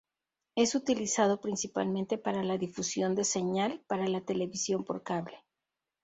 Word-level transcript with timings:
Es 0.55 0.73
utilizado 0.73 1.41
principalmente 1.41 2.17
para 2.17 2.41
la 2.41 2.57
difusión 2.57 3.13
de 3.13 3.23
señal 3.23 3.83
para 3.85 4.07
la 4.07 4.21
Televisión 4.21 4.83
por 4.83 5.03
Cable. 5.03 5.43